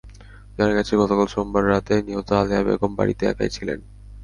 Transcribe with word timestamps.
জানা 0.57 0.73
গেছে, 0.77 0.93
গতকাল 1.01 1.27
সোমবার 1.31 1.63
রাতে 1.71 1.93
নিহত 2.07 2.29
আলেয়া 2.33 2.61
বেগম 2.67 2.91
বাড়িতে 2.99 3.23
একাই 3.27 3.49
ছিলেন। 3.55 3.79